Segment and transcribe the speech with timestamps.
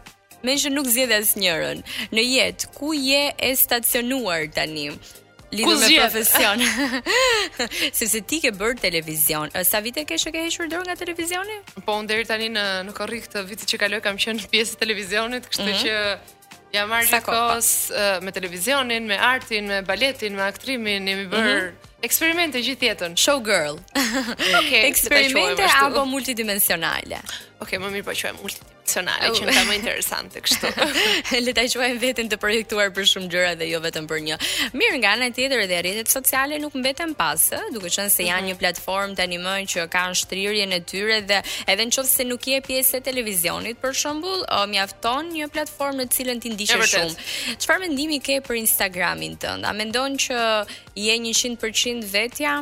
[0.45, 1.79] Me nuk zgjedh as njërën,
[2.13, 4.91] në jetë, ku je e stacionuar tani?
[5.55, 6.57] lidhur me profesion.
[7.97, 9.53] Sepse se ti ke bërë televizion.
[9.67, 11.59] Sa vite ke që ke hequr dorë nga televizioni?
[11.85, 14.81] Po, unë deri tani në në korrik këtë vit që kaloj kam qenë pjesë e
[14.83, 15.83] televizionit, kështu mm -hmm.
[15.83, 16.33] që
[16.73, 17.69] Ja marrë një kos
[18.21, 21.87] me televizionin, me artin, me baletin, me aktrimin, jemi bërë mm -hmm.
[22.07, 23.13] eksperimente gjithë jetën.
[23.17, 23.75] Showgirl.
[24.61, 27.17] okay, eksperimente apo multidimensionale?
[27.63, 29.35] Ok, më mirë po qojmë multidimensionale, oh.
[29.37, 30.71] që nda më interesante kështu.
[31.45, 34.37] Le ta quajmë veten të projektuar për shumë gjëra dhe jo vetëm për një.
[34.75, 38.41] Mirë nga ana tjetër edhe rrjetet sociale nuk mbeten pas, ë, duke qenë se janë
[38.43, 38.49] mhm.
[38.51, 41.39] një platformë tani më që kanë shtrirjen e tyre dhe
[41.71, 44.43] edhe nëse nuk je pjesë e televizionit për shembull,
[44.75, 47.19] mjafton një platformë në cilën ti ndiqesh shumë.
[47.63, 49.69] Çfarë mendimi ke për Instagramin tënd?
[49.69, 50.43] A mendon që
[51.07, 52.59] je 100% vetja?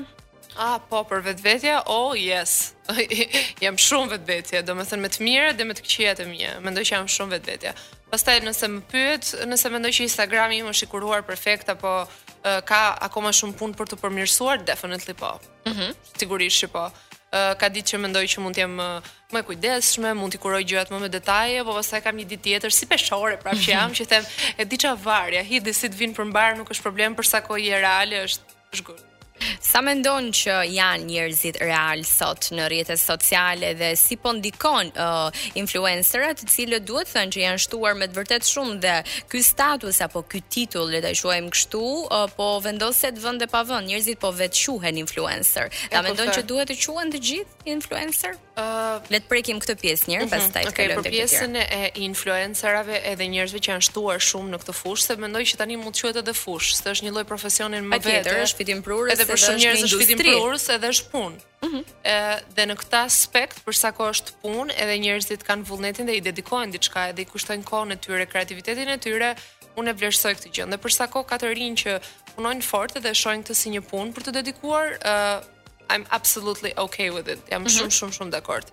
[0.57, 2.73] A, po, për vetvetja, oh, yes.
[3.63, 6.51] jam shumë vetvetja, do më thënë me të mire dhe me të këqijat e mje.
[6.65, 7.73] Mendoj që jam shumë vetvetja.
[8.13, 12.59] Pastaj nëse më pyet, nëse mendoj që Instagrami im është i kuruar perfekt apo uh,
[12.69, 15.33] ka akoma shumë punë për të përmirësuar, definitely po.
[15.65, 15.95] Mhm.
[16.21, 16.85] Sigurisht që po.
[17.33, 20.59] Uh, ka ditë që mendoj që mund të jem më e kujdesshme, mund t'i kuroj
[20.69, 23.95] gjërat më me detaje, po pastaj kam një ditë tjetër si peshore, prapë që jam
[23.97, 24.27] që them,
[24.61, 27.81] e di çfarë varja, hidhi si të vin përmbar nuk është problem, sa kohë e
[27.87, 28.93] reale është është
[29.63, 35.43] Sa mendon që janë njerëzit real sot në rrjetet sociale dhe si po ndikon uh,
[35.59, 38.93] influencerat, të cilët duhet thënë që janë shtuar me të vërtet shumë dhe
[39.31, 43.63] ky status apo ky titull, le ta quajmë kështu, uh, po vendoset vend e pa
[43.67, 45.69] vend, njerëzit po vetë quhen influencer.
[45.83, 47.62] Sa po mendon që duhet të quhen të gjithë?
[47.65, 48.35] influencer?
[48.57, 51.37] Uh, le të prekim këtë pjesë njëherë, uh mhm, -huh, pastaj okay, kalojmë tek tjetra.
[51.37, 55.15] Okej, për pjesën e influencerave edhe njerëzve që janë shtuar shumë në këtë fushë, se
[55.15, 58.09] mendoj që tani mund të quhet edhe fushë, se është një lloj profesioni më vetë.
[58.09, 61.37] Tjetër është fitimprurës, edhe për shumë njerëz është fitimprurës edhe është punë.
[61.63, 61.79] Uh mhm.
[61.79, 62.39] -huh.
[62.55, 66.21] dhe në këtë aspekt, për sa kohë është punë, edhe njerëzit kanë vullnetin dhe i
[66.27, 69.29] dedikojnë diçka, edhe i kushtojnë kohën e tyre, kreativitetin e tyre,
[69.79, 70.65] unë e vlerësoj këtë gjë.
[70.71, 72.01] Dhe për sa kohë ka që
[72.37, 75.39] punojnë fort dhe shohin këtë si një punë për të dedikuar, uh,
[75.89, 77.39] I'm absolutely okay with it.
[77.49, 77.75] Jam mhm.
[77.75, 77.97] shumë mm -hmm.
[77.99, 78.67] shumë shumë dakord.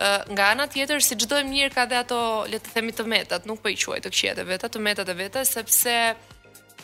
[0.00, 2.18] Uh, nga ana tjetër si çdo mirë ka dhe ato
[2.52, 5.08] le të themi të metat, nuk po i quaj të këqijat e veta, të metat
[5.08, 5.94] e veta sepse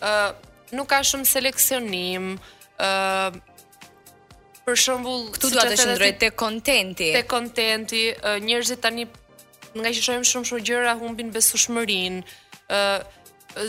[0.00, 0.30] ë uh,
[0.76, 2.38] nuk ka shumë seleksionim ë
[2.88, 3.32] uh,
[4.64, 9.04] për shembull këtu duhet të qëndroj tek kontenti tek kontenti uh, njerëzit tani
[9.80, 12.20] nga që shohim shumë shumë gjëra humbin besueshmërinë
[12.72, 12.98] ë uh,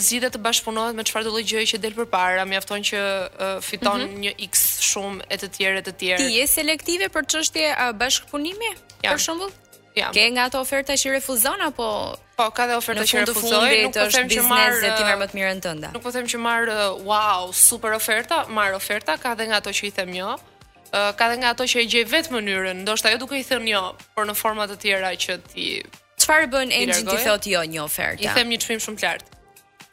[0.06, 3.00] zgjidhet të bashkëpunohet me çfarë do lloj gjëje që del përpara mjafton që
[3.46, 4.22] uh, fiton mm -hmm.
[4.24, 4.54] një x
[4.88, 6.22] shumë e të tjerë e të tjerë.
[6.26, 7.70] Ti je selektive për çështje
[8.02, 8.72] bashkpunimi?
[9.04, 9.14] Ja.
[9.14, 9.54] Për shembull?
[9.98, 10.10] Ja.
[10.16, 11.88] Ke nga ato oferta që refuzon apo
[12.34, 15.36] Po, ka dhe oferta që refuzoj, nuk po them që marr biznes vetëm më të
[15.38, 15.92] mirën tënde.
[15.94, 16.72] Nuk po them që marr
[17.06, 20.32] wow, super oferta, marr oferta ka dhe nga ato që i them jo.
[21.20, 23.84] ka dhe nga ato që e gjej vetë mënyrën, ndoshta jo duke i thënë jo,
[24.18, 25.68] por në forma të tjera që ti
[26.22, 28.26] çfarë bën engjëll ti thotë jo një ofertë.
[28.26, 29.40] I them një çmim shumë qartë.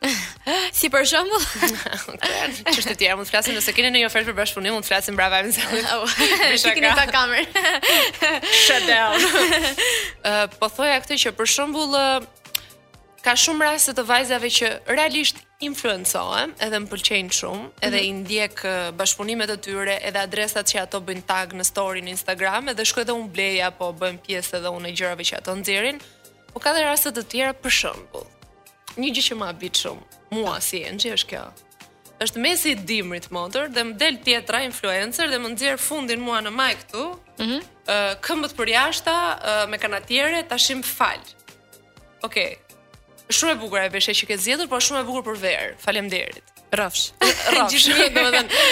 [0.77, 1.43] Si për shembull,
[2.73, 5.19] kështu të tjerë mund të flasim nëse keni ndonjë ofertë për bashkëpunim, mund të flasim
[5.19, 5.67] brava me zë.
[6.63, 7.61] Shikini ta kamerën.
[8.63, 10.51] Shut down.
[10.59, 11.99] Po thoja këtë që për shembull
[13.27, 18.09] ka shumë raste të vajzave që realisht influencohen, edhe më pëlqejnë shumë, edhe mm -hmm.
[18.09, 18.65] i ndjek
[19.03, 23.05] bashkëpunimet e tyre, edhe adresat që ato bëjnë tag në story në Instagram, edhe shkoj
[23.05, 26.01] dhe un blej apo bëjmë pjesë edhe unë gjërave që ato nxjerrin.
[26.55, 28.27] Po ka dhe raste të tjera për shembull
[28.99, 31.43] një gjë që më habit shumë mua si Enxhi është kjo.
[32.21, 36.43] Është mesi i dimrit motor dhe më del tjetra influencer dhe më nxjer fundin mua
[36.45, 37.07] në majë këtu.
[37.17, 37.61] Ëh, Mm
[37.91, 41.23] uh, këmbët për jashta uh, me kanatiere tashim fal.
[42.27, 42.29] Okej.
[42.29, 42.51] Okay.
[43.33, 45.71] Shumë e bukur e veshë që ke zgjedhur, por shumë e bukur për verë.
[45.81, 46.55] Faleminderit.
[46.75, 47.09] Rrafsh.
[47.55, 47.89] Rrafsh.
[48.19, 48.63] Domethënë,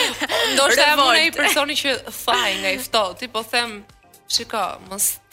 [0.53, 3.81] ndoshta jam unë ai personi që thaj nga i ftohti, po them,
[4.29, 5.15] shiko, mos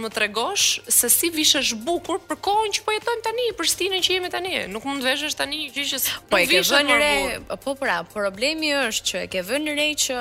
[0.00, 4.14] më tregosh se si vishesh bukur për kohën që po jetojmë tani, për stinën që
[4.16, 4.52] jemi tani.
[4.72, 6.00] Nuk mund të veshësh tani gjë që
[6.30, 7.12] po e ke vënë re.
[7.64, 10.18] Po pra, problemi është që e ke vënë re që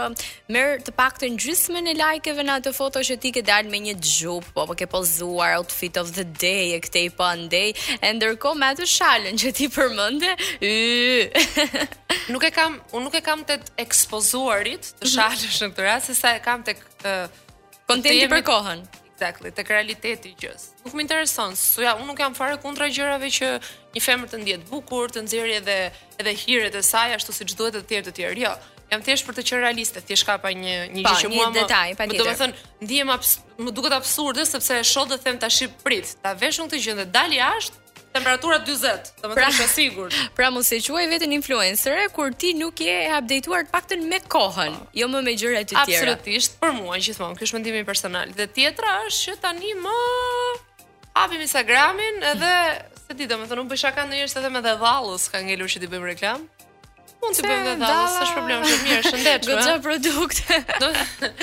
[0.56, 3.98] merr të paktën gjysmën e lajkeve në ato foto që ti ke dalë me një
[4.00, 8.62] xhup, po, po ke pozuar outfit of the day e këtej po andej, e ndërkohë
[8.62, 10.31] me atë shalën që ti përmende,
[10.63, 10.75] y.
[12.33, 15.16] nuk e kam, unë nuk e kam të ekspozuarit të mhm.
[15.18, 17.25] shalësh në këtë rast, sesa e kam tek uh,
[17.86, 18.80] Kontenti për kohën.
[19.18, 20.66] Exactly, tek realiteti i gjës.
[20.84, 21.54] Nuk më intereson.
[21.56, 23.52] Suja, unë nuk jam fare kundra gjërave që
[23.96, 25.78] një femër të ndjet bukur, të nxjerrë edhe
[26.20, 28.38] edhe hiret e saj ashtu siç duhet të tjerë të tjerë.
[28.44, 28.52] Jo,
[28.92, 31.62] jam thjesht për të qenë realiste, thjesht ka pa një një gjë që mua më
[31.62, 36.12] detaj, më do të thon, ndiem më duket absurde sepse shoh të them tash prit,
[36.24, 37.85] ta veshun këtë gjë dhe dali jashtë,
[38.16, 40.16] temperatura 40, domethënë pra, është sigurt.
[40.38, 44.22] Pra mos e quaj veten influencer kur ti nuk je e updateuar të paktën me
[44.32, 44.90] kohën, ah.
[44.96, 46.16] jo më me gjëra të tjera.
[46.16, 48.32] Absolutisht, për mua gjithmonë, ky është mendimi personal.
[48.38, 50.02] Dhe tjetra është që tani më
[51.20, 52.52] hapim Instagramin edhe
[53.06, 55.92] se ti domethënë un bësha kanë njerëz edhe me dhe dhallës ka ngelur që ti
[55.94, 56.46] bëjmë reklam.
[57.22, 59.50] Mund të bëjmë dhe dhallës, s'është problem, është mirë, shëndet.
[59.50, 61.34] Gjithë produkte.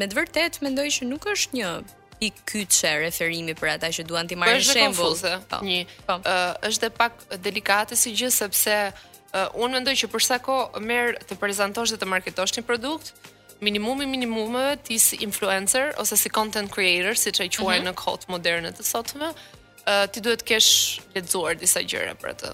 [0.00, 1.70] me të vërtet mendoj që nuk është një
[2.26, 5.16] i kyçe referimi për ata që duan ti po marrin shembull.
[5.50, 5.82] po, një.
[6.06, 6.16] Po.
[6.22, 10.80] Uh, është dhe pak delikate si gjë sepse uh, unë mendoj që për sa kohë
[10.82, 13.12] merr të prezantosh dhe të marketosh një produkt,
[13.60, 17.88] minimumi minimumeve ti si influencer ose si content creator, siç e quajnë uh mhm.
[17.88, 17.88] -huh.
[17.90, 20.70] në kohët moderne të sotme, uh, ti duhet të kesh
[21.16, 22.50] lexuar disa gjëra për atë.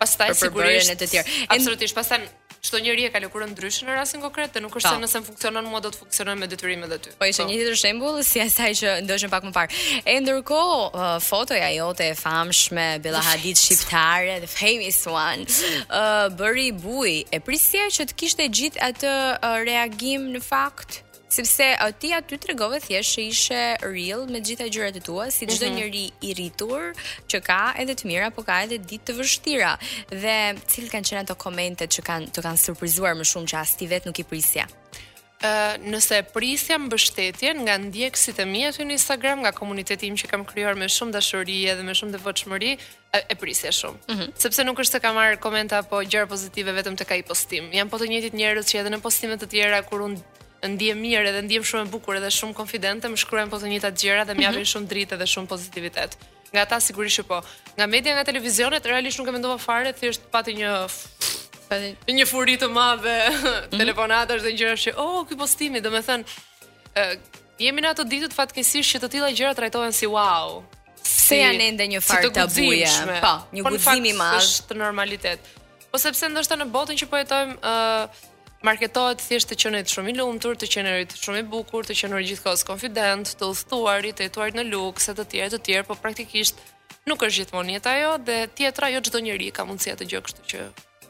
[0.00, 0.90] Pastaj për sigurisht.
[0.90, 1.46] Për të tjerë.
[1.56, 2.20] Absolutisht, pastaj
[2.66, 4.94] çdo njeri e ka lëkurën ndryshe në rastin konkret dhe nuk është po.
[4.96, 7.08] se nëse funksionon mua do të funksionon me detyrim edhe ty.
[7.20, 7.48] Po ishte po.
[7.50, 9.70] një tjetër shembull si asaj që ndoshem pak më parë.
[10.00, 15.42] E ndërkohë uh, fotoja jote e famshme Bella Hadid shqiptare, the famous one,
[15.90, 17.12] uh, bëri buj.
[17.28, 20.90] E prisja që të kishte gjithë atë uh, reagim në fakt.
[21.34, 25.24] Sipse uh, ti aty të regove thjesht se ishe real me gjitha gjërat e tua,
[25.34, 25.80] si çdo mhm.
[25.80, 26.84] njeri njëri i rritur
[27.30, 29.72] që ka edhe të mira, po ka edhe ditë të vështira.
[30.14, 30.36] Dhe
[30.70, 33.90] cilët kanë qenë ato komente që kanë të kanë surprizuar më shumë që as ti
[33.90, 34.68] vetë nuk i prisja?
[35.44, 40.46] Uh, nëse prisja mbështetjen nga ndjekësit e mi aty në Instagram, nga komuniteti që kam
[40.48, 44.06] krijuar me shumë dashuri edhe me shumë devotshmëri, e, e prisja shumë.
[44.06, 44.30] Mm -hmm.
[44.44, 47.72] Sepse nuk është të kam marr komenta apo gjërë pozitive vetëm tek ai postim.
[47.74, 50.14] Jan po të njëjtit njerëz që edhe në postime të tjera kur un
[50.72, 53.90] ndihem mirë edhe ndihem shumë e bukur edhe shumë konfidente, më shkruajnë po të njëjta
[54.00, 54.44] gjëra dhe më mhm.
[54.46, 54.72] japin mm -hmm.
[54.72, 56.16] shumë dritë dhe shumë pozitivitet.
[56.52, 57.38] Nga ata sigurisht që po.
[57.76, 60.68] Nga media, nga televizionet, realisht nuk e mendova fare, thjesht pati një
[61.68, 63.78] pati një furi të madhe mm -hmm.
[63.82, 66.24] telefonatash dhe gjëra që, oh, ky postimi, domethënë,
[67.64, 70.62] jemi në ato ditë të fatkeqësisht që të tilla gjëra trajtohen si wow.
[71.26, 72.86] Se janë ende një fart tabuje,
[73.24, 74.40] po, një po, gudzim i madh.
[74.42, 75.38] Është normalitet.
[75.90, 78.30] Po sepse ndoshta në botën që po jetojmë, ë,
[78.64, 82.64] marketohet thjesht të qenë shumë i lumtur, të qenë shumë i bukur, të qenë gjithkohës
[82.66, 86.56] konfident, të udhëtuar, të jetuar në luks, të tjerë të tjerë, po praktikisht
[87.10, 90.46] nuk është gjithmonë jeta ajo dhe tjetra jo çdo njerëj ka mundësi atë gjë kështu
[90.52, 90.60] që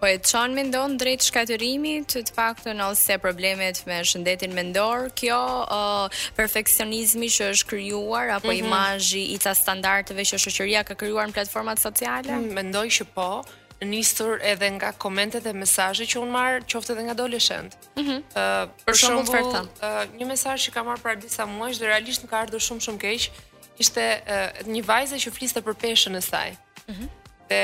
[0.01, 6.21] po e çan mendon drejt shkatërimit, të paktën ose problemet me shëndetin mendor, kjo uh,
[6.37, 8.67] perfeksionizmi që është krijuar apo mm -hmm.
[8.67, 12.33] imazhi i ta standardeve që shoqëria ka krijuar në platformat sociale?
[12.37, 13.31] Mm, mendoj që po,
[13.83, 17.75] nisur edhe nga komentet dhe mesazhet që un marr qoftë edhe nga adoleshent.
[17.97, 17.99] Mhm.
[18.01, 18.19] Ëh, mm -hmm.
[18.63, 19.65] uh, për shembull, uh,
[20.21, 23.01] një mesazh që kam marr para disa muajsh dhe realisht më ka ardhur shumë shumë
[23.05, 23.23] keq,
[23.83, 26.51] ishte uh, një vajze që fliste për peshën e saj.
[26.51, 26.57] Ëh.
[26.87, 27.09] Mm -hmm.
[27.51, 27.63] Dhe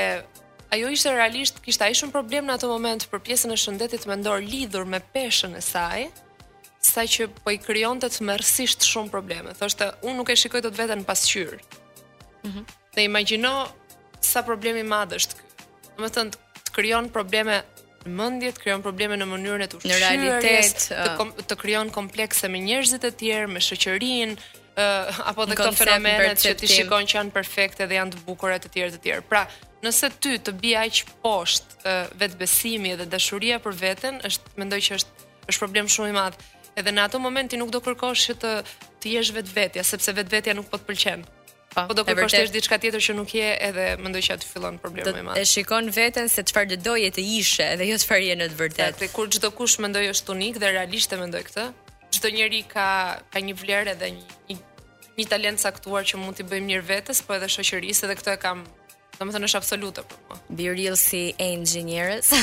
[0.73, 4.37] ajo ishte realisht kishte ai shumë problem në atë moment për pjesën e shëndetit mendor
[4.53, 6.01] lidhur me peshën e saj
[6.93, 9.49] saj që po i krijonte të mërësisht shumë probleme.
[9.59, 11.57] Thoshte, unë nuk e shikoj dot veten pasqyrë.
[11.57, 11.61] Ëh.
[12.45, 12.65] Mm -hmm.
[12.95, 13.53] Dhe imagjino
[14.31, 15.50] sa problemi madh kë
[15.99, 17.61] më të thënë të kryon probleme
[18.11, 22.59] në të kryon probleme në mënyrën e të në realitet, të, kom, të komplekse me
[22.65, 24.35] njerëzit e tjerë, me shëqërin,
[24.73, 28.57] uh, apo dhe këto fenomenet që ti shikon që janë perfekte dhe janë të bukura
[28.63, 29.25] të tjerë të tjerë.
[29.29, 29.43] Pra,
[29.83, 34.99] nëse ty të bi aq poshtë uh, vetbesimi dhe dashuria për veten, është mendoj që
[35.01, 36.39] është është problem shumë i madh.
[36.79, 38.51] Edhe në ato momenti nuk do kërkosh që të
[39.01, 41.23] të jesh vetvetja, sepse vetvetja nuk po të pëlqen.
[41.71, 44.77] Pa, po do të përshtesh diçka tjetër që nuk je edhe mendoj që aty fillon
[44.81, 45.37] problemi më i madh.
[45.39, 48.57] Të shikon veten se çfarë do doje të ishe dhe jo çfarë je në të
[48.59, 48.87] vërtetë.
[48.91, 51.65] Sepse kur çdo kush mendoj është unik dhe realisht e mendoj këtë,
[52.17, 52.87] çdo njeri ka
[53.31, 54.57] ka një vlerë edhe një një,
[55.19, 58.41] një talent caktuar që mund t'i bëjmë mirë vetes, po edhe shoqërisë edhe këtë e
[58.43, 58.65] kam
[59.15, 60.03] do më thënë është absoluta.
[60.59, 62.33] Be real si e ingjënjërës.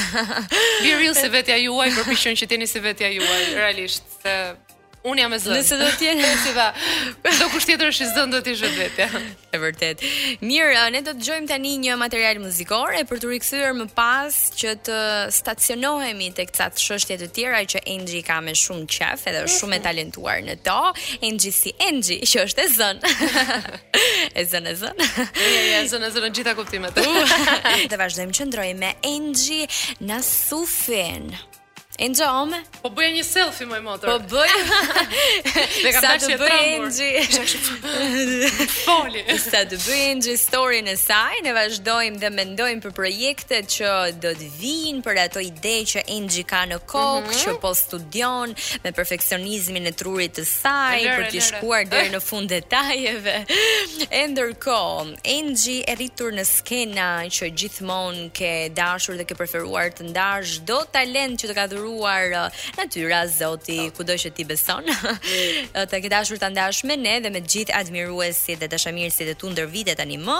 [0.86, 4.14] Be real si vetja juaj, për që tjeni për vetja juaj, realisht.
[4.24, 4.64] për
[5.16, 5.56] jam e zënë.
[5.58, 6.52] Nëse do të jeni si
[7.38, 9.08] do kusht tjetër është i zënë do të ishte vetja.
[9.48, 10.02] E vërtet.
[10.44, 14.36] Mirë, ne do të dëgjojmë tani një material muzikor e për të rikthyer më pas
[14.60, 14.98] që të
[15.32, 19.78] stacionohemi tek ca çështje të tjera që Angie ka me shumë qef edhe është shumë
[19.78, 19.86] e mhm.
[19.88, 20.76] talentuar në to.
[21.24, 23.14] Angie si Angie, që është e zënë.
[24.38, 25.08] e zënë e zënë.
[25.16, 27.00] Jo, jo, zënë e zënë gjitha kuptimet.
[27.88, 29.16] Dhe vazhdojmë që ndrojmë me
[30.08, 31.32] në Sufin.
[31.98, 32.52] Enxom.
[32.80, 34.20] Po bëja një selfie moj motor.
[34.20, 34.52] Po bëj.
[35.82, 37.56] Dhe kam dashur të bëj Enxi.
[38.86, 39.24] Foli.
[39.42, 43.90] Sa të bëjë Enxi storyn e saj, ne vazhdojmë dhe mendojmë për projektet që
[44.22, 47.40] do të vijnë për ato ide që Enxi ka në kokë, mm -hmm.
[47.42, 48.54] që po studion
[48.86, 53.36] me perfeksionizmin e trurit të saj për të shkuar deri në fund detajeve.
[54.20, 58.52] E ndërkohë, e rritur në skena që gjithmonë ke
[58.82, 63.90] dashur dhe ke preferuar të ndash çdo talent që të ka dhuruar dashuruar natyra, Zoti,
[63.90, 63.96] po.
[63.98, 64.84] kudo që ti beson.
[64.84, 65.88] Mm.
[65.90, 69.50] të ke dashur ta ndash me ne dhe me gjithë admiruesit dhe dashamirësit e tu
[69.50, 70.38] ndër vite tani më.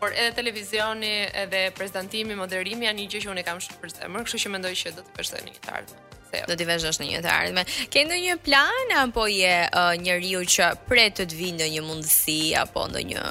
[0.00, 1.08] Por edhe televizioni,
[1.42, 4.70] edhe prezantimi, moderimi janë një gjë që unë kam shumë për zemër, kështu që mendoj
[4.78, 6.42] që do të vazhdoj në një të ardhme.
[6.52, 7.64] Do t'i vazhdosh në një të ardhme.
[7.94, 12.86] Ke ndonjë plan apo je uh, njeriu që pret të të në një mundësi apo
[12.94, 13.26] ndonjë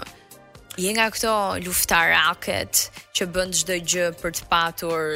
[0.77, 1.31] Je nga këto
[1.65, 2.83] luftaraket
[3.17, 5.07] që bën çdo gjë për të patur,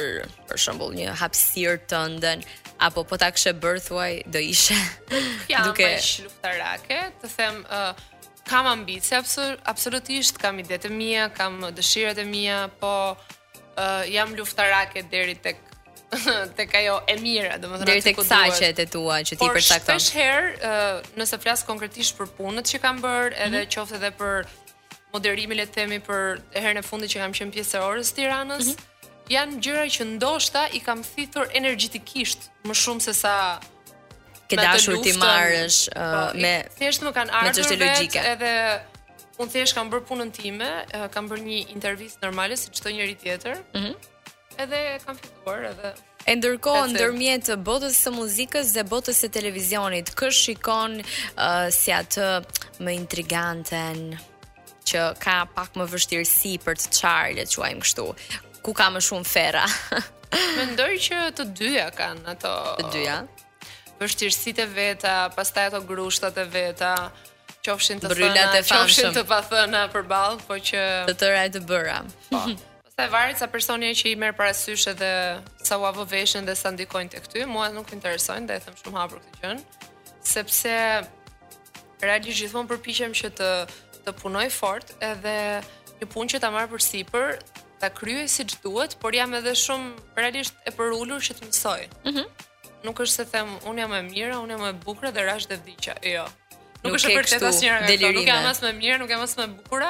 [0.48, 2.42] për shembull një hapësirë të ndën,
[2.82, 4.74] apo po ta kështë bërthuaj, do ishe
[5.68, 5.86] duke...
[5.86, 7.94] Ja, për luftaraket, të them, uh,
[8.44, 14.34] kam ambicje, absur, absolutisht kam ide të mia, kam dëshirat e mia, po uh, jam
[14.36, 15.60] luftarake deri tek
[16.58, 19.86] tek ajo e mira, domethënë deri tek që e tua që ti përcakton.
[19.86, 20.72] Por shpesh herë,
[21.16, 23.70] nëse flas konkretisht për punët që kam bërë, edhe mm -hmm.
[23.72, 24.44] qoftë edhe për
[25.14, 28.66] moderimin le të themi për herën e fundit që kam qenë pjesë e orës Tiranës,
[28.66, 29.32] mm -hmm.
[29.36, 33.34] janë gjëra që ndoshta i kam thithur energjetikisht më shumë se sa
[34.52, 38.22] ke dashur ti marrësh po, uh, me thjesht më kanë ardhur me logjike.
[38.34, 38.54] Edhe
[39.42, 43.16] un thjesht kam bërë punën time, uh, kam bërë një intervistë normale si çdo njeri
[43.24, 43.60] tjetër.
[43.76, 43.96] ëh Mm
[44.62, 45.90] edhe kam fituar edhe
[46.28, 52.26] E ndërkohë ndërmjet botës së muzikës dhe botës së televizionit, kë shikon uh, si atë
[52.84, 54.12] më intriganten
[54.88, 58.06] që ka pak më vështirësi për të çarë, le të quajmë kështu.
[58.62, 59.64] Ku ka më shumë ferra?
[60.60, 62.52] Mendoj që të dyja kanë ato.
[62.82, 63.16] Të dyja
[64.06, 66.90] vështirësitë e veta, pastaj ato grushtat e veta,
[67.64, 72.00] qofshin të Bryllat thëna, qofshin të pathëna përballë, po që të tëra të bëra.
[72.30, 72.42] Po.
[72.86, 75.12] Pastaj varet sa personi që i merr parasysh edhe
[75.64, 78.64] sa u avo veshën dhe sa ndikojnë tek ty, mua nuk më intereson, dhe e
[78.66, 79.62] them shumë hapur këtë gjën,
[80.34, 80.76] sepse
[82.02, 83.52] realisht gjithmonë përpiqem që të
[84.02, 85.36] të punoj fort edhe
[86.00, 87.36] një punë që ta marr përsipër,
[87.78, 91.82] ta kryej siç duhet, por jam edhe shumë realisht e përulur që të mësoj.
[92.10, 92.24] Mhm.
[92.26, 92.48] Mm
[92.86, 95.24] nuk është se them unë jam më e mirë, unë jam më e bukur dhe
[95.26, 95.96] rash dhe vdiqja.
[96.12, 96.24] Jo.
[96.26, 96.58] Nuk,
[96.88, 98.10] nuk është e vërtetë asnjëra gjë.
[98.18, 99.84] Nuk jam as më e mirë, nuk jam as më e bukur,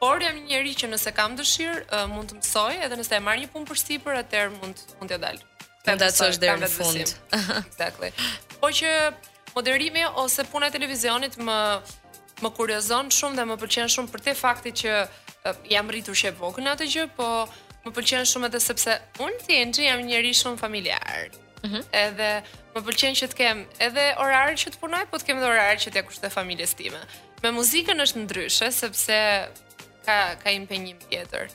[0.00, 3.22] por jam një njerëz që nëse kam dëshirë uh, mund të mësoj, edhe nëse e
[3.28, 5.40] marr një punë për sipër, atëherë mund mund t'ja dal.
[5.88, 7.14] Kënda që është dhe në fund.
[7.64, 8.12] Exactly.
[8.62, 8.94] Po që
[9.56, 11.58] moderimi ose puna e televizionit më,
[12.44, 16.30] më kuriozon shumë dhe më pëlqen shumë për te fakti që uh, jam rritur që
[16.32, 17.28] e bokën atë gjë, po
[17.88, 21.46] më pëlqen shumë edhe sepse unë të jam një njerëz shumë familjarë.
[21.64, 21.84] Mhm.
[21.92, 22.30] edhe
[22.74, 25.76] më pëlqen që të kem edhe orar që të punoj, po të kem edhe orar
[25.82, 27.00] që t'ja kushtoj familjes time.
[27.42, 29.18] Me muzikën është ndryshe sepse
[30.06, 31.48] ka ka impenjim tjetër.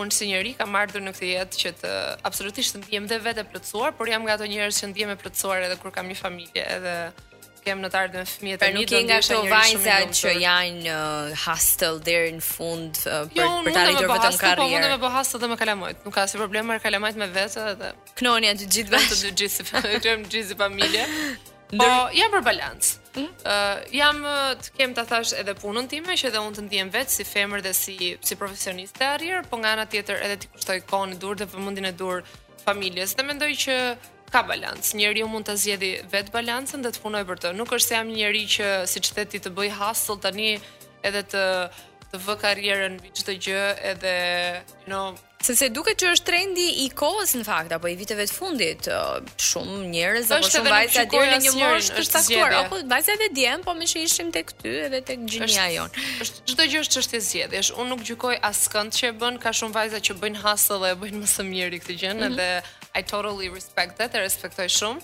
[0.00, 1.90] unë si njëri kam ardhur në këtë jetë që të
[2.28, 5.62] absolutisht të ndihem dhe vetë plotësuar, por jam nga ato njerëz që ndihem e plotësuar
[5.68, 6.94] edhe kur kam një familje, edhe
[7.64, 8.80] kem në të ardhmen fëmijët e pra mi.
[8.80, 13.46] Nuk je nga ato vajzat që janë uh, hostel deri në fund uh, për jo,
[13.66, 14.72] për ta lidhur vetëm karrierën.
[14.72, 15.96] Jo, unë më bëh hostel dhe më kalamojt.
[16.04, 17.88] Nuk ka asnjë problem me kalamojt me vetë edhe.
[18.20, 21.04] Knoni janë të gjithë vetë të gjithë si familje.
[21.70, 21.88] Po, Ndër...
[21.90, 22.90] Po, jam për balancë.
[22.96, 23.14] Mhm.
[23.16, 23.46] Mm -hmm.
[23.52, 24.18] uh, jam
[24.62, 27.60] të kem të thash edhe punën time, që edhe unë të ndihem vetë si femër
[27.66, 31.34] dhe si, si profesioniste arjerë, po nga nga tjetër edhe t'i kushtoj kohën e dur
[31.40, 32.22] dhe mundin e dur
[32.66, 33.14] familjes.
[33.18, 33.74] Dhe mendoj që
[34.30, 34.94] ka balancë.
[34.98, 37.48] Njeri ju mund të zjedi vetë balancën dhe të punoj për të.
[37.58, 40.52] Nuk është se jam njeri që si që ti të bëj hustle tani
[41.08, 41.44] edhe të
[42.10, 44.14] të vë karrierën mbi çdo gjë edhe
[44.82, 45.06] you know
[45.44, 48.86] se duke që është trendi i kohës në fakt apo i viteve të fundit,
[49.44, 53.62] shumë njerëz apo shumë vajza dhe në një moshë të caktuar, apo vajza dhe djem,
[53.66, 56.00] po me që ishim tek ty edhe tek gjinia jon.
[56.24, 57.72] Është çdo gjë është çështje zgjedhjesh.
[57.76, 60.96] Unë nuk gjykoj askënd që e bën, ka shumë vajza që bëjnë hasë dhe e
[61.04, 62.24] bëjnë më së miri këtë gjë, mhm.
[62.30, 62.98] edhe mm -hmm.
[62.98, 65.00] I totally respect that, e respektoj shumë,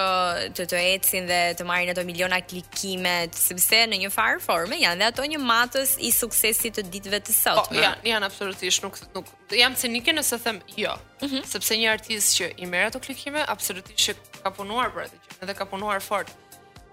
[0.57, 5.01] të të ecin dhe të marrin ato miliona klikime, sepse në një far formë janë
[5.03, 7.77] dhe ato një matës i suksesit të ditëve të sotme.
[7.77, 11.43] Po, janë, janë absolutisht nuk nuk jam cinike nëse them jo, mm -hmm.
[11.45, 14.13] sepse një artist që i merr ato klikime absolutisht që
[14.43, 16.31] ka punuar për atë gjë, edhe ka punuar fort.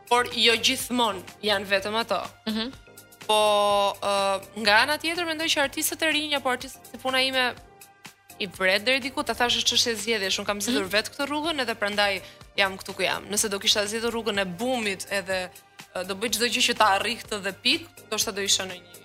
[0.09, 2.21] Por jo gjithmonë janë vetëm ato.
[2.47, 2.73] Mhm.
[3.27, 3.41] po
[3.91, 7.45] uh, nga ana tjetër mendoj që artistët e rinj apo artistët e puna ime
[8.39, 10.95] i vret deri diku, ta thashë ç'është e zgjedhje, unë kam zgjedhur mhm.
[10.97, 12.19] vetë këtë rrugën edhe prandaj
[12.59, 13.25] jam këtu ku jam.
[13.33, 15.41] Nëse do kisha zgjedhur rrugën e bumit edhe
[16.07, 18.79] do bëj çdo gjë që ta arrij këtë dhe pik, do shta do isha në
[18.83, 19.05] një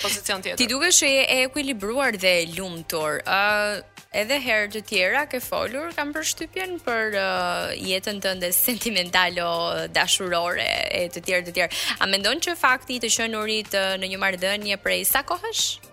[0.00, 0.58] pozicion tjetër.
[0.62, 3.18] Ti dukesh që je e ekuilibruar dhe lumtur.
[3.28, 3.38] Ë
[3.80, 3.82] uh,
[4.22, 10.64] edhe herë të tjera ke folur kam përshtypjen për uh, jetën tënde sentimentale o dashurore
[10.64, 11.78] e të tjerë të tjerë.
[12.00, 15.89] A mendon që fakti të qenurit uh, në një marrëdhënie prej sa kohësh?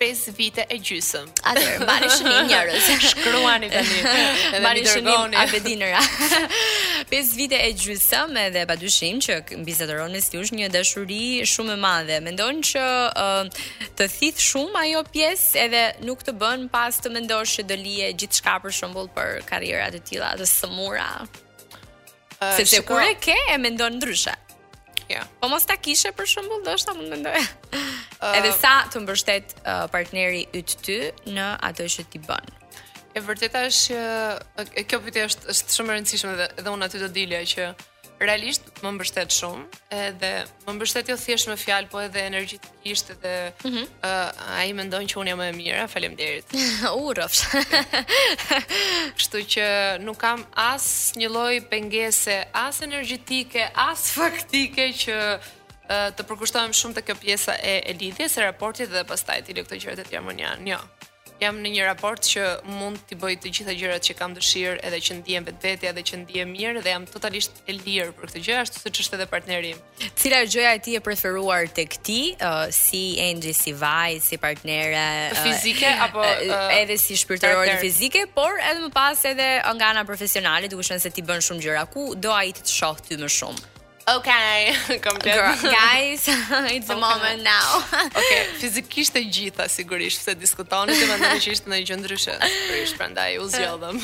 [0.00, 1.26] 5 vite e gjysëm.
[1.44, 2.86] Atë, mbani shënim njerëz.
[3.10, 3.98] Shkruani tani.
[4.64, 6.00] Mbani shënim a vedinëra.
[7.12, 9.10] 5 vite e gjysëm edhe pa që
[9.60, 11.20] mbi zotëroni si një dashuri
[11.52, 12.16] shumë e madhe.
[12.24, 13.68] Mendon që uh,
[14.00, 18.08] të thith shumë ajo pjesë edhe nuk të bën pas të mendosh që do lije
[18.24, 21.10] gjithçka për shembull për karriera të tilla të smura.
[22.56, 24.32] Se se kur e ke e mendon ndryshe.
[25.12, 25.26] Ja.
[25.42, 27.40] Po mos ta kishe për shembull, do të mund mendoj.
[28.20, 30.98] edhe sa të mbështet uh, partneri të ty
[31.34, 32.50] në atë që ti bën.
[33.16, 34.00] E vërteta është
[34.76, 37.70] që kjo pyetje është është shumë e rëndësishme dhe edhe unë aty do dilja që
[38.20, 40.30] realisht më mbështet shumë edhe
[40.66, 43.32] më mbështet jo thjesht me fjalë po edhe energjikisht edhe
[43.64, 43.88] mm -hmm.
[44.06, 46.46] uh, ai mendon që unë jam më e mira, faleminderit.
[47.00, 47.34] Urof.
[49.18, 49.66] Kështu që
[50.04, 55.16] nuk kam as një lloj pengese, as energjetike, as faktike që
[55.90, 59.80] të përkushtojmë shumë të kjo pjesa e, e lidhje, se raportit dhe pastaj t'i lektoj
[59.82, 60.78] gjërët e të më Jo,
[61.42, 65.00] jam në një raport që mund t'i bëjt të gjitha gjërët që kam dëshirë edhe
[65.06, 68.42] që ndihem vetë vetë edhe që ndihem mirë dhe jam totalisht e lirë për këtë
[68.46, 69.80] gjërë, ashtu se që edhe partnerim.
[70.20, 74.38] Cila e gjëja e ti e preferuar të këti, uh, si Angie, si Vaj, si
[74.44, 75.02] partnere...
[75.42, 76.22] fizike, uh, apo...
[76.22, 77.82] Uh, edhe si shpirtërori partner.
[77.82, 79.50] fizike, por edhe më pas edhe
[79.80, 83.20] nga nga profesionalit, u se ti bën shumë gjëra, ku do a të të ty
[83.24, 83.78] më shumë?
[84.16, 84.74] Okay,
[85.08, 85.34] komplet.
[85.36, 86.26] Girl, guys,
[86.76, 87.00] it's the okay.
[87.00, 87.82] moment now.
[88.20, 92.34] okay, fizikisht e gjitha sigurisht se diskutoni dhe mendoj që ishte ndonjë gjë ndryshe.
[92.70, 94.00] Prish prandaj u zgjodhëm.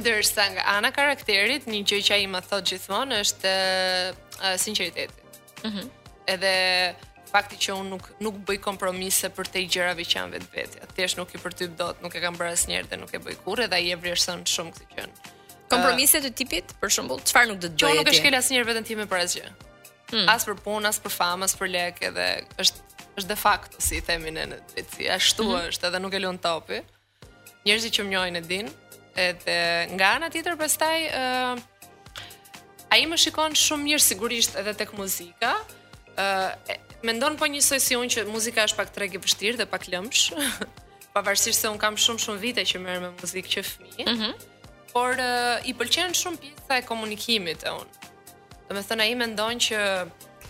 [0.00, 5.30] Ndërsa nga ana karakterit, një gjë që ai më thot gjithmonë është uh, sinqeriteti.
[5.64, 5.76] Mhm.
[5.82, 5.94] Mm
[6.28, 6.50] Edhe
[7.30, 10.82] fakti që unë nuk nuk bëj kompromise për te gjëra që janë vetvetja.
[10.96, 13.64] Thjesht nuk i përtyp dot, nuk e kam bërë asnjëherë dhe nuk e bëj kurrë,
[13.72, 15.36] dhe ai e vlerëson shumë këtë gjë.
[15.68, 17.98] Kompromise uh, të tipit, për shembull, çfarë nuk do të bëje ti?
[17.98, 19.48] nuk e shkel asnjëherë veten time për asgjë.
[20.08, 20.28] Hmm.
[20.32, 22.28] As për punë, as për famë, as për lek edhe
[22.64, 22.84] është
[23.18, 25.70] është de facto, si i themi ne në drejtësi, ashtu mm -hmm.
[25.72, 26.76] është, edhe nuk e lën topi.
[27.66, 28.66] Njerëzit që më njohin e din,
[29.28, 29.56] edhe
[29.96, 31.58] nga ana tjetër pastaj ë uh,
[32.94, 35.52] ai më shikon shumë mirë sigurisht edhe tek muzika.
[36.14, 39.66] ë uh, Mendon po njësoj si unë që muzika është pak treg e vështirë dhe
[39.66, 40.22] pak lëmsh,
[41.14, 44.04] pavarësisht se un kam shumë shumë vite që merrem me muzikë që fëmijë.
[44.06, 44.22] Mhm.
[44.22, 44.56] Mm
[44.98, 47.88] por uh, i pëlqen shumë pjesa e komunikimit e un.
[48.68, 49.80] Domethënë ai ndonjë që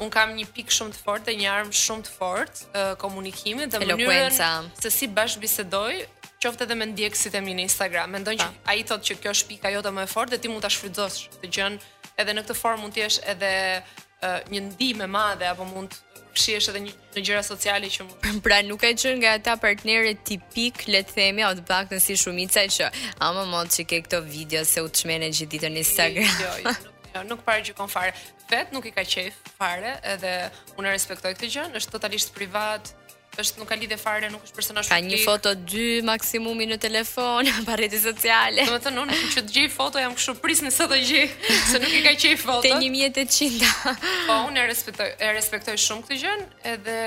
[0.04, 3.80] un kam një pikë shumë të fortë, një armë shumë të fortë uh, komunikimit dhe
[3.82, 4.38] mënyrën
[4.78, 6.00] se si bash bisedoj,
[6.42, 8.14] qoftë edhe me ndjekësit e mi në Instagram.
[8.16, 10.62] Mendon që ai thotë që kjo është pika jote më e fortë dhe ti mund
[10.66, 11.78] ta shfrytëzosh të gjën,
[12.22, 16.07] edhe në këtë formë mund të jesh edhe uh, një ndihmë madhe apo mund të
[16.36, 18.32] shihesh edhe një në gjëra sociale që më...
[18.44, 22.64] pra nuk e çon nga ata partnerë tipik le të themi au të si shumica
[22.66, 22.90] që
[23.24, 26.76] ama mod që ke këto video se u çmen gjithë ditën në Instagram jo, jo,
[27.16, 28.14] jo nuk para gjikon fare
[28.50, 32.94] vet nuk i ka qejf fare edhe unë respektoj këtë gjë është totalisht privat
[33.38, 34.88] është nuk ka lidhje fare, nuk është personazh.
[34.90, 38.64] Ka një foto dy maksimumi në telefon, pa rrjete sociale.
[38.68, 41.28] Domethënë unë që të gjej foto jam kështu pris nëse të gjej,
[41.72, 42.62] se nuk e ka qej foto.
[42.66, 43.76] Te 1800.
[44.28, 46.98] Po unë e respektoj, e respektoj shumë këtë gjën, edhe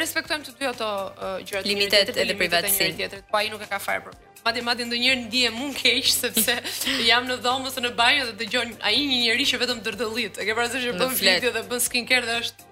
[0.00, 2.92] respektojmë të dy ato uh, gjërat limitet edhe privatësi.
[3.30, 4.26] Po ai nuk e ka fare problem.
[4.40, 6.54] Madje madje ndonjëherë ndihem mund keq sepse
[7.04, 10.40] jam në dhomë ose në banjë dhe dëgjoj ai një njerëz që vetëm dërdëllit.
[10.40, 12.68] E ke parasysh që bën video dhe bën skincare dhe është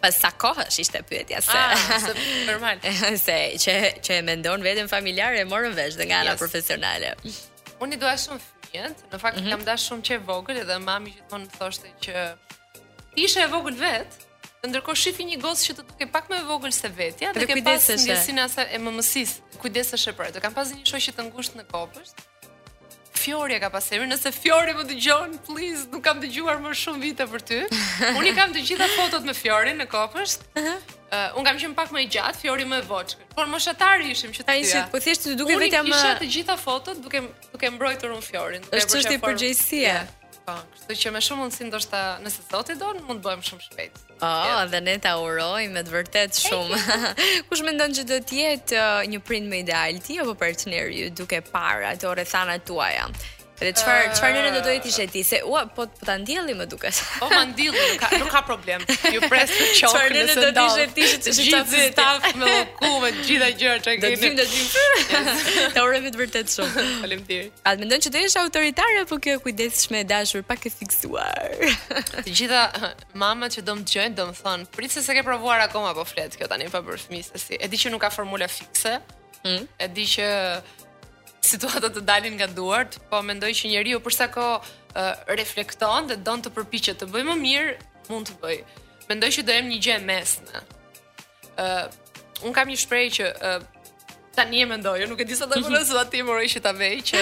[0.00, 1.52] Pas sa kohë ishte pyetja se.
[1.52, 1.74] Ah,
[2.46, 2.78] normal.
[3.26, 3.74] se që
[4.06, 7.16] që e mendon veten familjarë, e morën vesh dhe nga ana profesionale.
[7.82, 9.50] Unë i dua shumë fëmijët, në fakt mm -hmm.
[9.58, 12.14] kam dashur shumë që e vogël edhe mami gjithmonë thoshte që
[13.16, 14.10] ishe e vogël vet,
[14.68, 17.60] ndërkohë shifi një gocë që të duket pak më e vogël se vetja, dhe ke
[17.64, 19.54] pas ndjesinë e asaj e mëmësisë.
[19.60, 20.28] Kujdese e pra.
[20.34, 22.12] Do kam pas një shoqë të ngushtë në kopës.
[23.20, 27.26] Fiori e ka pasur, nëse Fiori më dëgjon, please, nuk kam dëgjuar më shumë vite
[27.28, 27.58] për ty.
[28.18, 30.38] Unë i kam të gjitha fotot me Fiorin në kopës.
[30.56, 30.76] Uh -huh.
[30.76, 33.18] uh, unë kam qenë pak më i gjatë, Fiori më e vogël.
[33.36, 34.80] Por moshatari ishim që të dyja.
[34.84, 35.88] Ai po thjesht të duket vetja më.
[35.88, 37.20] Unë i kisha të gjitha fotot duke
[37.52, 38.62] duke mbrojtur unë Fiorin.
[38.72, 40.00] Është çështje përgjegjësie.
[40.50, 43.98] Po, kështu që me shumë mundësi ndoshta nëse zoti don mund të bëjmë shumë shpejt.
[44.18, 44.64] Oh, yeah.
[44.72, 46.80] dhe ne ta urojmë me të vërtet shumë.
[47.50, 51.12] Kush mendon që do të jetë uh, një print më ideal ti apo partneri ju
[51.22, 53.06] duke parë ato rrethana tuaja?
[53.60, 56.66] Dhe çfarë çfarë nëna do të ishe ti se ua po po ta ndjelli më
[56.72, 56.96] duket.
[57.20, 58.80] Po ma ndjell nuk ka nuk ka problem.
[59.12, 59.74] Ju pres të qofë.
[59.80, 63.48] Çfarë nëna do të ishe ti se ti të staf me lloku me të gjitha
[63.60, 64.00] gjërat që keni.
[64.06, 65.44] Do të vim do të vim.
[65.76, 66.86] Të urojmë të vërtet shumë.
[67.04, 67.60] Faleminderit.
[67.60, 71.64] Atë të mendon që do jesh autoritare apo kjo kujdesshme e dashur pak e fiksuar?
[72.24, 72.62] të gjitha
[73.24, 76.32] mamat që do të dëgjojnë do të thonë, prit se ke provuar akoma po flet
[76.40, 77.60] kjo tani pa për fëmijë se si.
[77.60, 78.96] E di që nuk ka formula fikse.
[79.40, 79.62] Hmm?
[79.80, 80.24] E di që
[81.52, 86.18] situata të dalin nga duart, po mendoj që njeriu për sa kohë uh, reflekton dhe
[86.26, 87.72] don të përpiqet të bëjë më mirë,
[88.10, 88.60] mund të bëj.
[89.10, 90.62] Mendoj që do jem një gjë mesme.
[91.60, 91.86] ë uh,
[92.46, 93.62] un kam një shprehje që uh,
[94.36, 96.10] tani e mendoj, jo nuk e di sa do të bëj mhm.
[96.12, 97.20] ti më rëshë ta vej që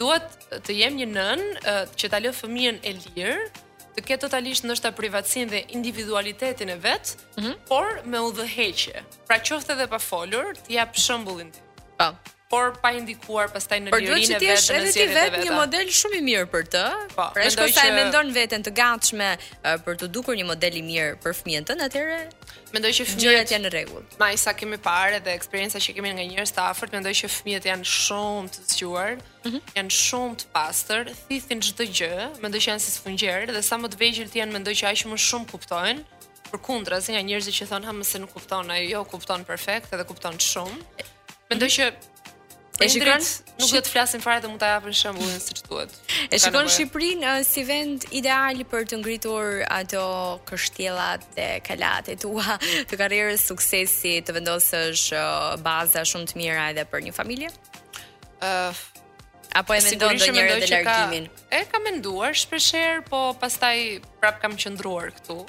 [0.00, 0.26] duhet
[0.66, 3.42] të jem një nën uh, që ta lë fëmijën e lirë,
[3.92, 7.06] të ketë totalisht ndoshta privatësinë dhe individualitetin e vet,
[7.36, 7.56] mm -hmm.
[7.70, 8.96] por me udhëheqje.
[9.28, 11.50] Pra qoftë edhe pa folur, të jap shembullin.
[11.98, 12.08] Po
[12.52, 14.06] por pa indikuar pastaj në lirinë e vetë.
[14.12, 16.82] Por duhet të jesh edhe ti vetë një model shumë i mirë për të.
[17.14, 19.28] Po, pra shkoj sa e mendon veten të gatshme
[19.86, 22.18] për të dukur një model i mirë për fëmijën tënd, atëherë
[22.74, 24.04] mendoj që fëmijët janë në rregull.
[24.20, 27.70] Ma sa kemi parë dhe eksperjenca që kemi nga njerëz të afërt, mendoj që fëmijët
[27.70, 29.62] janë shumë të zgjuar, mm -hmm.
[29.78, 33.88] janë shumë të pastër, thithin çdo gjë, mendoj që janë si sfungjer dhe sa më
[33.96, 36.00] të vegjël të janë, mendoj që aq më shumë kuptojnë
[36.52, 40.04] përkundër asnjë nga njerëzit që thonë ha mëse nuk kupton ai jo kupton perfekt edhe
[40.10, 40.78] kupton shumë
[41.50, 41.76] mendoj mhm.
[41.76, 41.84] që
[42.82, 43.22] E shikon,
[43.62, 45.92] nuk do të flasim fare dhe mund ta japim shembullin siç duhet.
[46.34, 50.02] E shikon Shqipërinë uh, si vend ideal për të ngritur ato
[50.48, 52.56] kështjellat dhe kalat e tua
[52.90, 57.52] të karrierës suksesi, të vendosësh uh, baza shumë të mira edhe për një familje?
[58.42, 58.88] Ë uh,
[59.52, 61.26] Apo e mendon dhe njërë dhe lërgimin?
[61.52, 63.82] e, ka menduar shpesher, po pastaj
[64.22, 65.42] prap kam qëndruar këtu.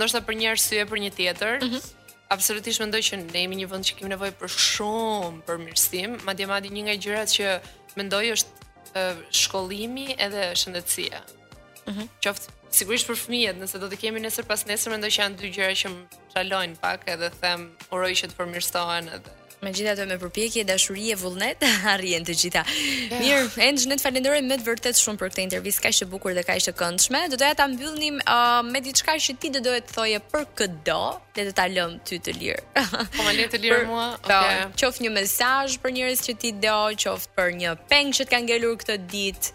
[0.00, 1.94] Nështë për një arsye, për një tjetër, mm -hmm
[2.32, 6.72] Absolutisht mendoj që ne jemi një vend që kemi nevojë për shumë përmirësim, madje madje
[6.74, 7.52] një nga gjërat që
[8.00, 9.04] mendoj është
[9.44, 11.20] shkollimi edhe shëndetësia.
[11.20, 12.08] Ëh, mhm.
[12.26, 15.52] qoftë sigurisht për fëmijët, nëse do të kemi nesër pas nesër mendoj që janë dy
[15.54, 15.92] gjëra që
[16.34, 21.06] çalojnë pak edhe them uroj që të përmirësohen edhe Me gjitha të me përpjekje, dashuri
[21.14, 21.62] e vullnet,
[21.94, 22.62] arrien të gjitha.
[22.66, 23.14] Yeah.
[23.22, 26.34] Mirë, e ne të falenderoj me të vërtet shumë për këtë intervjist, ka ishte bukur
[26.36, 27.22] dhe ka ishte këndshme.
[27.32, 30.82] Do doja ta mbyllnim uh, me diçka që ti do doja të thoje për këtë
[30.90, 31.00] do,
[31.38, 32.62] dhe do ta lëm ty të lirë.
[33.16, 34.06] po ma lirë të lirë mua?
[34.20, 34.58] Po, okay.
[34.60, 38.34] Do, qoft një mesaj për njërës që ti do, qoft për një peng që të
[38.34, 39.52] ka ngelur këtë dit,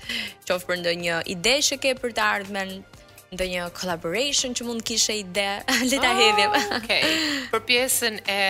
[0.50, 2.80] qoft për ndo një ide që ke për të ardhmen,
[3.32, 5.46] ndë një collaboration që mund kishe ide,
[5.86, 7.06] leta oh, Okay.
[7.54, 8.42] Për pjesën e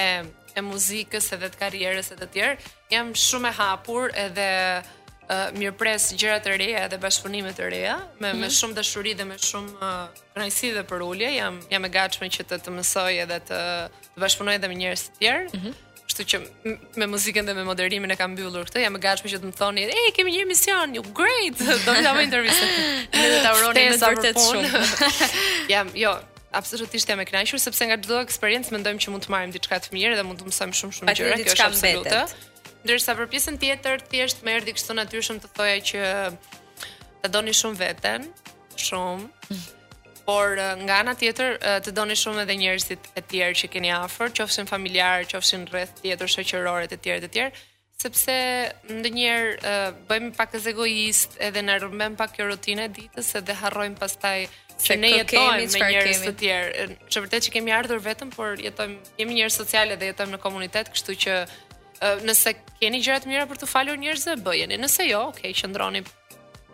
[0.55, 2.71] e muzikës edhe të karrierës së të tjerë.
[2.93, 4.47] Jam shumë e hapur edhe
[4.81, 8.41] uh, mirëpres gjëra të reja dhe bashkëpunime të reja me mm.
[8.41, 8.55] me mhm.
[8.57, 11.29] shumë dashuri dhe me shumë kënaqësi uh, dhe për ulje.
[11.37, 13.61] Jam jam e gatshme që të të mësoj edhe të
[14.17, 15.47] të bashkëpunoj edhe me njerëz të tjerë.
[15.55, 15.79] Mm -hmm.
[16.11, 16.37] Kështu që
[16.99, 18.81] me muzikën dhe me moderimin e kam mbyllur këtë.
[18.83, 22.03] Jam e gatshme që të më thoni, "Ej, kemi një emision, you great." Do të
[22.03, 22.65] jam intervistë.
[23.15, 25.21] Ne do ta uroni me vërtet shumë.
[25.75, 26.11] jam, jo,
[26.51, 29.95] absolutisht jam e kënaqur sepse nga çdo eksperiencë mendojmë që mund të marrim diçka të
[29.95, 32.23] mirë dhe mund të mësojmë shumë shumë gjëra, kjo është absolutë.
[32.85, 36.03] Ndërsa për pjesën tjetër thjesht më erdhi kështu natyrshëm të thoja që
[37.23, 38.27] ta doni shumë veten,
[38.89, 39.29] shumë.
[40.21, 40.53] Por
[40.85, 45.25] nga ana tjetër të doni shumë edhe njerëzit e tjerë që keni afër, qofshin familjarë,
[45.31, 47.63] qofshin rreth tjetër shoqërorë të tjerë të tjerë
[48.01, 48.35] sepse
[48.89, 53.55] ndonjëherë uh, bëjmë pak as egoist edhe na rrëmbem pak kjo rutinë e ditës edhe
[53.61, 54.45] harrojmë pastaj
[54.81, 56.85] se ne jetojmë me njerëz të tjerë.
[57.07, 60.89] Është vërtet që kemi ardhur vetëm por jetojmë jemi njerëz sociale dhe jetojmë në komunitet,
[60.95, 64.81] kështu që uh, nëse keni gjëra të mira për të falur njerëzve, bëjeni.
[64.81, 66.01] Nëse jo, okay, qëndroni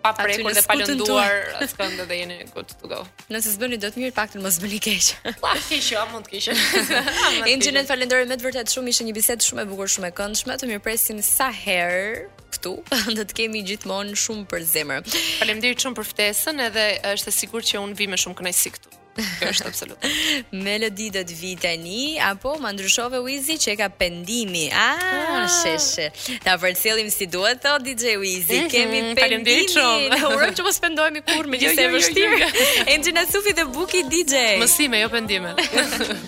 [0.04, 3.02] pa prekur dhe palënduar askënd dhe jeni good to go.
[3.34, 5.10] Nëse s'bëni dot mirë, paktën mos bëni keq.
[5.44, 7.46] Pa keq, a mund të keq.
[7.54, 10.58] Injinet falenderoj me të vërtet shumë ishte një bisedë shumë e bukur, shumë e këndshme.
[10.62, 12.76] Të mirpresim sa herë këtu,
[13.18, 15.10] do të kemi gjithmonë shumë për zemër.
[15.42, 18.97] Faleminderit shumë për ftesën, edhe është e sigurt që unë vi me shumë kënaqësi këtu
[19.20, 19.98] është absolut.
[20.68, 24.66] Melodi do të vi tani apo ma ndryshove Wizi që ka pendimi.
[24.74, 25.50] Ah, ah.
[25.62, 26.28] shesh.
[26.46, 28.64] Ta vërcjellim si duhet thot DJ Wizi.
[28.72, 29.18] Kemi pendimi.
[29.22, 29.78] Faleminderit.
[30.34, 32.90] Urojmë që mos pendohemi kurrë me jo, gjithë jo, jo, vështirë.
[32.96, 34.44] Enxhina Sufi dhe Buki DJ.
[34.64, 35.56] Mësime, jo pendime.